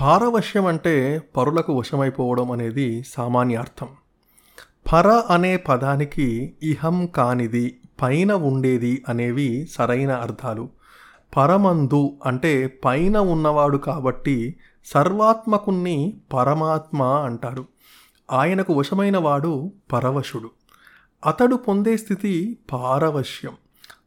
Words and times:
పారవశ్యం 0.00 0.66
అంటే 0.66 1.22
పరులకు 1.36 1.78
వశమైపోవడం 1.78 2.50
అనేది 2.50 3.02
సామాన్య 3.02 3.56
అర్థం 3.56 3.88
పర 4.92 5.08
అనే 5.08 5.56
పదానికి 5.56 6.56
ఇహం 6.62 7.06
కానిది 7.06 7.80
పైన 8.02 8.32
ఉండేది 8.32 9.04
అనేవి 9.08 9.68
సరైన 9.72 10.12
అర్థాలు. 10.12 10.68
పరమందు 11.36 12.18
అంటే 12.26 12.66
పైన 12.66 13.18
ఉన్నవాడు 13.18 13.76
కాబట్టి 13.76 14.60
సర్వాత్మకుణ్ణి 14.84 16.20
పరమాత్మ 16.32 17.02
అంటారు. 17.02 17.64
ఆయనకు 18.30 18.72
వశమైన 18.72 19.18
వాడు 19.18 19.72
పరవశుడు. 19.92 20.50
అతడు 21.26 21.56
పొందే 21.56 21.96
స్థితి 21.96 22.58
పారవశ్యం. 22.72 23.52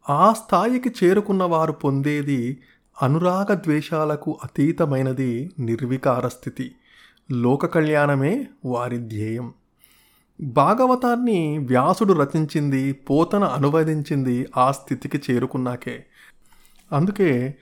ఆ 0.09 0.33
స్థాయికి 0.33 0.91
చేరుకున్న 1.03 1.43
వారు 1.43 1.71
పొందేది 1.71 2.61
అనురాగ 3.01 3.53
ద్వేషాలకు 3.53 4.39
అతీతమైనది 4.43 5.51
నిర్వికార 5.59 6.27
స్థితి. 6.27 6.75
లోక 7.31 7.65
కళ్యాణమే 7.65 8.47
వారి 8.65 8.97
ధ్యేయం. 8.97 9.53
భాగవతాన్ని 10.41 11.57
వ్యాసుడు 11.57 12.13
రచించింది 12.13 12.93
పోతన 12.93 13.43
అనువదించింది 13.43 14.47
ఆ 14.57 14.71
స్థితికి 14.71 15.21
చేరుకున్నాకే. 15.31 16.05
అందుకే 16.91 17.55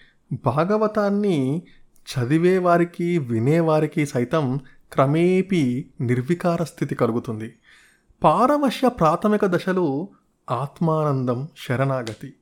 భాగవతాన్ని 0.46 1.62
చదివేవారికి 2.12 3.18
వినేవారికి 3.18 4.06
సైతం 4.06 4.60
క్రమేపీ 4.94 5.86
నిర్వికార 6.02 6.64
స్థితి 6.64 6.96
కలుగుతుంది. 6.96 7.54
పారవశ్య 8.24 8.90
ప్రాథమిక 8.90 9.46
దశలు 9.46 10.10
ఆత్మానందం 10.52 11.48
శరణాగతి. 11.58 12.34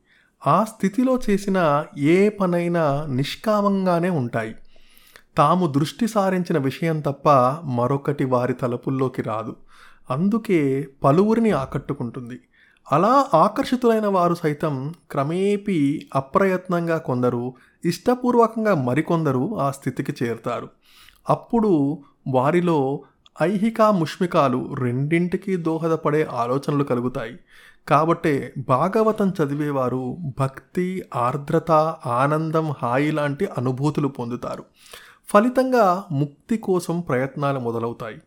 ఆ 0.48 0.64
స్థితిలో 0.64 1.20
చేసిన 1.30 1.86
ఏ 1.98 2.30
పనైనా 2.30 3.06
నిష్కామంగానే 3.10 4.10
ఉంటాయి. 4.10 4.56
తాము 5.38 5.68
దృష్టి 5.68 6.08
సారించిన 6.08 6.58
విషయం 6.58 7.00
తప్ప 7.00 7.30
మరొకటి 7.64 8.26
వారి 8.26 8.54
తలుపుల్లోకి 8.54 9.22
రాదు. 9.22 9.56
అందుకే 10.10 10.88
పలువురిని 11.04 11.52
ఆకట్టుకుంటుంది. 11.52 12.40
అలా 12.92 13.26
ఆకర్షితులైన 13.34 14.08
వారు 14.08 14.34
సైతం 14.34 14.94
క్రమేపీ 15.12 16.08
అప్రయత్నంగా 16.16 16.98
కొందరు 16.98 17.54
ఇష్టపూర్వకంగా 17.86 18.76
మరికొందరు 18.76 19.60
ఆ 19.60 19.72
స్థితికి 19.72 20.26
చేరుతారు. 20.26 20.70
అప్పుడు 21.30 22.04
వారిలో 22.28 23.04
ఐహిక 23.42 23.82
ముష్మికాలు 23.82 24.74
రెండింటికి 24.74 25.56
దోహదపడే 25.56 26.28
ఆలోచనలు 26.32 26.84
కలుగుతాయి. 26.84 27.40
కాబట్టే 27.88 28.54
భాగవతం 28.68 29.30
చదివేవారు 29.30 30.18
భక్తి 30.40 31.04
ఆర్ద్రత 31.16 31.72
ఆనందం 32.06 32.74
హాయి 32.82 33.12
లాంటి 33.12 33.46
అనుభూతులు 33.46 34.08
పొందుతారు. 34.08 34.66
ఫలితంగా 35.28 36.04
ముక్తి 36.12 36.58
కోసం 36.58 37.00
ప్రయత్నాలు 37.00 37.60
మొదలవుతాయి. 37.60 38.22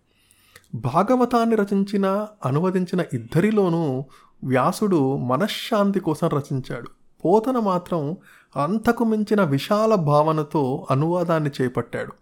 భాగవతాన్ని 0.75 1.57
రచించిన 1.57 2.27
అనువదించిన 2.45 3.05
ఇద్దరిలోనూ 3.13 4.05
వ్యాసుడు 4.45 5.17
మనశ్శాంతి 5.17 6.01
కోసం 6.01 6.29
రచించాడు. 6.29 6.91
పోతన 7.25 7.59
మాత్రం 7.59 8.17
అంతకు 8.57 9.05
మించిన 9.05 9.45
విశాల 9.45 9.95
భావనతో 9.95 10.87
అనువాదాన్ని 10.91 11.51
చేపట్టాడు. 11.63 12.13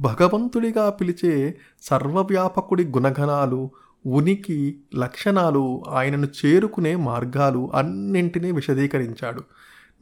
భగవంతుడిగా 0.00 0.90
పిలిచే 0.90 1.58
సర్వవ్యాపకుడి 1.82 2.84
గుణగణాలు 2.84 3.70
ఉనికి 4.06 4.78
లక్షణాలు 4.94 5.82
ఆయనను 5.88 6.28
చేరుకునే 6.44 6.96
మార్గాలు 6.96 7.70
అన్నింటినీ 7.74 8.52
విశదీకరించాడు. 8.52 9.42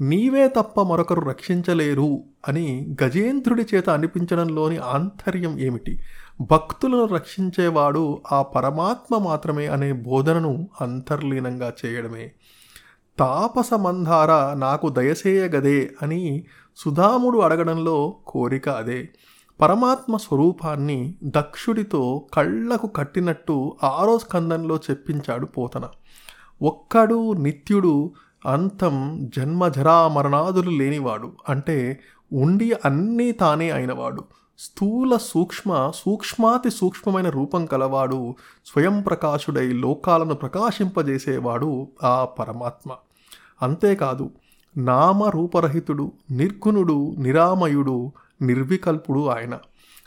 నీవే 0.01 0.49
తప్ప 0.49 0.83
మరొకరు 0.83 1.21
రక్షించలేరు 1.21 2.21
అని 2.49 2.97
గజేంద్రుడి 3.03 3.67
చేత 3.75 3.91
అనిపించడంలోని 3.91 4.77
ఆంతర్యం 4.77 5.59
ఏమిటి? 5.59 6.03
భక్తులను 6.41 7.05
రక్షించేవాడు 7.05 8.23
ఆ 8.33 8.43
పరమాత్మ 8.43 9.19
మాత్రమే 9.19 9.67
అనే 9.67 9.93
బోధనను 9.93 10.69
అంతర్లీనంగా 10.81 11.73
చేయడమే. 11.87 12.33
తాపస 13.19 13.75
మంధార 13.75 14.59
నాకు 14.59 14.89
దయసేయగదే 14.89 15.91
అని 16.03 16.45
సుధాముడు 16.77 17.39
అడగడంలో 17.39 18.17
కోరిక 18.27 18.69
అదే. 18.69 19.09
పరమాత్మ 19.61 20.17
స్వరూపాన్ని 20.17 21.15
దక్షుడితో 21.25 22.27
కళ్ళకు 22.35 22.87
కట్టినట్టు 22.87 23.77
ఆరో 23.83 24.19
స్కందంలో 24.19 24.77
చెప్పించాడు 24.77 25.47
పోతన. 25.47 25.83
ఒక్కడు 26.63 27.33
నిత్యుడు 27.33 28.13
అంతం 28.47 29.27
జన్మజరా 29.37 30.09
మరణాదులు 30.09 30.71
లేనివాడు. 30.71 31.33
అంటే 31.49 32.01
ఉండి 32.33 32.73
అన్నీ 32.85 33.33
తానే 33.33 33.71
అయినవాడు. 33.71 34.25
స్థూల 34.59 35.17
సూక్ష్మ 35.17 35.93
సూక్ష్మాతి 35.95 36.71
సూక్ష్మమైన 36.71 37.29
రూపం 37.29 37.67
కలవాడు 37.67 38.35
స్వయం 38.67 39.03
ప్రకాశుడై 39.03 39.73
లోకాలను 39.73 40.35
ప్రకాశింపజేసేవాడు 40.35 41.89
ఆ 42.05 42.25
పరమాత్మ. 42.25 42.93
అంతేకాదు 43.63 44.31
నామరూపరహితుడు 44.77 46.13
నిర్గుణుడు 46.31 47.15
నిరామయుడు 47.19 48.13
నిర్వికల్పుడు 48.43 49.27
ఆయన. 49.27 49.59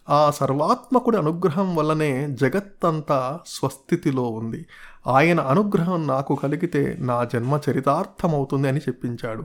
ఆ 0.09 0.31
సర్వాత్మకుడి 0.31 1.17
అనుగ్రహం 1.17 1.75
వల్లనే 1.75 2.27
జగత్తంతా 2.29 3.39
స్వస్థితిలో 3.47 4.23
ఉంది. 4.23 4.66
ఆయన 5.07 5.39
అనుగ్రహం 5.39 6.07
నాకు 6.07 6.35
కలిగితే 6.35 6.97
నా 6.99 7.23
జన్మ 7.23 7.59
చరితార్థమవుతుంది 7.69 8.67
అని 8.67 8.79
చెప్పించాడు. 8.79 9.44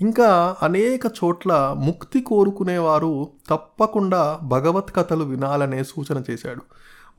ఇంకా 0.00 0.56
అనేక 0.62 1.00
చోట్ల 1.06 1.76
ముక్తి 1.78 2.20
కోరుకునేవారు 2.20 3.30
తప్పకుండా 3.50 4.38
భగవత్ 4.42 4.94
కథలు 4.96 5.24
వినాలనే 5.24 5.84
సూచన 5.84 6.22
చేశాడు. 6.30 6.62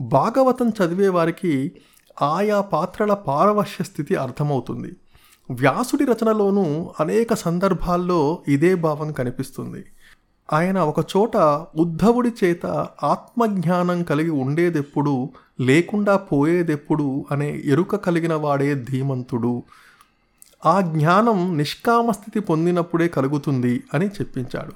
భాగవతం 0.02 0.70
చదివే 0.70 1.08
వారికి 1.08 1.72
ఆయా 2.22 2.62
పాత్రల 2.62 3.14
పారవశ్య 3.14 3.84
స్థితి 3.84 4.16
అర్థమవుతుంది. 4.16 4.96
వ్యాసుడి 5.52 6.06
రచనలోనూ 6.06 6.94
అనేక 7.00 7.34
సందర్భాల్లో 7.34 8.44
ఇదే 8.48 8.76
భావం 8.76 9.12
కనిపిస్తుంది. 9.12 9.86
ఆయన 10.54 10.80
ఒకచోట 10.80 11.38
ఉద్ధవుడి 11.76 12.32
చేత 12.44 12.66
ఆత్మజ్ఞానం 13.04 14.04
కలిగి 14.04 14.30
ఉండేదెప్పుడు 14.30 15.30
లేకుండా 15.60 16.18
పోయేదెప్పుడు 16.18 17.26
అనే 17.32 17.62
ఎరుక 17.66 17.96
కలిగిన 17.96 18.34
వాడే 18.34 18.76
ధీమంతుడు. 18.76 19.64
ఆ 20.66 20.82
జ్ఞానం 20.82 21.58
నిష్కామస్థితి 21.58 22.40
పొందినప్పుడే 22.40 23.08
కలుగుతుంది 23.08 23.84
అని 23.94 24.08
చెప్పించాడు. 24.08 24.72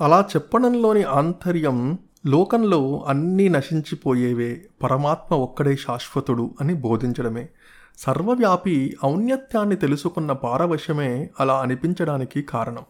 అలా 0.00 0.20
చెప్పడంలోని 0.36 1.02
ఆంతర్యం 1.02 1.98
లోకంలో 2.26 3.04
అన్నీ 3.08 3.48
నశించిపోయేవే 3.48 4.62
పరమాత్మ 4.82 5.34
ఒక్కడే 5.34 5.76
శాశ్వతుడు 5.76 6.50
అని 6.60 6.74
బోధించడమే. 6.74 7.48
సర్వవ్యాపి 7.98 8.96
ఔన్నత్యాన్ని 9.04 9.76
తెలుసుకున్న 9.76 10.32
పారవశ్యమే 10.32 11.30
అలా 11.40 11.58
అనిపించడానికి 11.58 12.42
కారణం. 12.42 12.82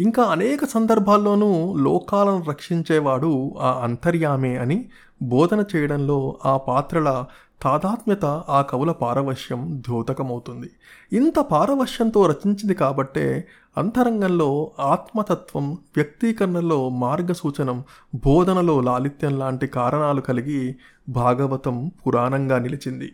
ఇంకా 0.00 0.22
అనేక 0.22 0.64
సందర్భాల్లోనూ 0.64 1.74
లోకాలను 1.76 2.44
రక్షించేవాడు 2.48 3.54
ఆ 3.60 3.80
అంతర్యామే 3.84 4.56
అని 4.56 4.84
బోధన 5.22 5.64
చేయడంలో 5.76 6.38
ఆ 6.46 6.56
పాత్రల 6.56 7.24
తాదాత్మ్యత 7.62 8.24
ఆ 8.24 8.62
కవుల 8.62 8.92
పారవశ్యం 8.92 9.82
ద్యోతకమవుతుంది. 9.88 10.70
ఇంత 11.12 11.38
పారవశ్యంతో 11.38 12.26
రచించింది 12.26 12.74
కాబట్టే 12.74 13.48
అంతరంగంలో 13.78 14.72
ఆత్మతత్వం 14.80 15.72
వ్యక్తీకరణలో 15.96 16.88
మార్గసూచనం 16.88 17.84
బోధనలో 18.14 18.80
లాలిత్యం 18.80 19.38
లాంటి 19.38 19.66
కారణాలు 19.66 20.20
కలిగి 20.20 20.76
భాగవతం 21.08 21.90
పురాణంగా 22.06 22.58
నిలిచింది. 22.58 23.12